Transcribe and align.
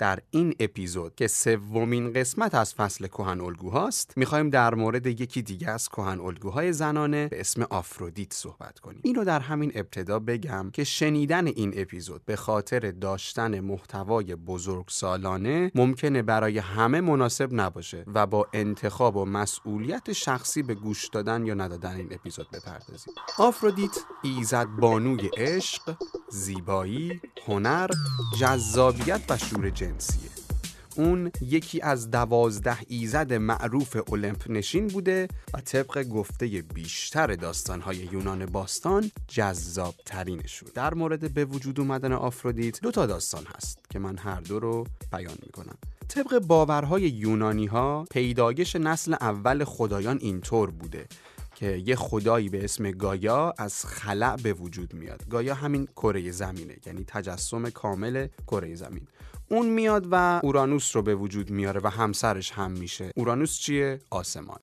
در 0.00 0.18
این 0.30 0.54
اپیزود 0.60 1.14
که 1.14 1.26
سومین 1.26 2.12
قسمت 2.12 2.54
از 2.54 2.74
فصل 2.74 3.06
کهن 3.06 3.40
الگوهاست 3.40 4.12
می‌خوایم 4.16 4.50
در 4.50 4.74
مورد 4.74 5.06
یکی 5.06 5.42
دیگه 5.42 5.70
از 5.70 5.88
کهن 5.88 6.20
الگوهای 6.20 6.72
زنانه 6.72 7.28
به 7.28 7.40
اسم 7.40 7.62
آفرودیت 7.62 8.32
صحبت 8.32 8.78
کنیم. 8.78 9.00
اینو 9.04 9.24
در 9.24 9.40
همین 9.40 9.72
ابتدا 9.74 10.18
بگم 10.18 10.70
که 10.72 10.84
شنیدن 10.84 11.46
این 11.46 11.72
اپیزود 11.76 12.24
به 12.24 12.36
خاطر 12.36 12.90
داشتن 12.90 13.60
محتوای 13.60 14.34
بزرگ 14.34 14.84
سالانه 14.88 15.72
ممکنه 15.74 16.22
برای 16.22 16.58
همه 16.58 17.00
مناسب 17.00 17.48
نباشه 17.52 18.04
و 18.14 18.26
با 18.26 18.48
انتخاب 18.52 19.16
و 19.16 19.24
مسئولیت 19.24 20.12
شخصی 20.12 20.62
به 20.62 20.74
گوش 20.74 21.08
دادن 21.08 21.46
یا 21.46 21.54
ندادن 21.54 21.96
این 21.96 22.08
اپیزود 22.12 22.46
بپردازیم. 22.50 23.14
آفرودیت 23.38 23.98
ایزد 24.22 24.66
بانوی 24.66 25.30
عشق 25.36 25.96
زیبایی 26.30 27.20
هنر 27.50 27.90
جذابیت 28.38 29.20
و 29.28 29.38
شور 29.38 29.70
جنسیه. 29.70 30.30
اون 30.96 31.30
یکی 31.40 31.80
از 31.80 32.10
دوازده 32.10 32.78
ایزد 32.88 33.32
معروف 33.32 34.12
المپ 34.12 34.50
نشین 34.50 34.88
بوده 34.88 35.28
و 35.54 35.60
طبق 35.60 36.02
گفته 36.08 36.46
بیشتر 36.46 37.34
داستانهای 37.34 37.96
یونان 37.96 38.46
باستان 38.46 39.10
جذاب 39.28 39.94
ترینش 40.06 40.62
بود 40.62 40.72
در 40.72 40.94
مورد 40.94 41.34
به 41.34 41.44
وجود 41.44 41.80
اومدن 41.80 42.12
آفرودیت 42.12 42.80
دو 42.80 42.90
تا 42.90 43.06
داستان 43.06 43.44
هست 43.56 43.78
که 43.90 43.98
من 43.98 44.18
هر 44.18 44.40
دو 44.40 44.60
رو 44.60 44.86
بیان 45.12 45.38
می‌کنم. 45.42 45.78
طبق 46.08 46.38
باورهای 46.38 47.02
یونانی 47.02 47.66
ها 47.66 48.06
پیدایش 48.10 48.76
نسل 48.76 49.14
اول 49.20 49.64
خدایان 49.64 50.18
اینطور 50.20 50.70
بوده. 50.70 51.06
که 51.60 51.82
یه 51.86 51.96
خدایی 51.96 52.48
به 52.48 52.64
اسم 52.64 52.90
گایا 52.90 53.54
از 53.58 53.86
خلع 53.86 54.36
به 54.36 54.52
وجود 54.52 54.94
میاد. 54.94 55.28
گایا 55.28 55.54
همین 55.54 55.86
کره 55.86 56.30
زمینه 56.30 56.76
یعنی 56.86 57.04
تجسم 57.06 57.70
کامل 57.70 58.26
کره 58.46 58.74
زمین. 58.74 59.06
اون 59.48 59.66
میاد 59.66 60.06
و 60.10 60.40
اورانوس 60.42 60.96
رو 60.96 61.02
به 61.02 61.14
وجود 61.14 61.50
میاره 61.50 61.80
و 61.84 61.86
همسرش 61.86 62.52
هم 62.52 62.70
میشه. 62.70 63.10
اورانوس 63.16 63.58
چیه؟ 63.58 63.98
آسمان. 64.10 64.58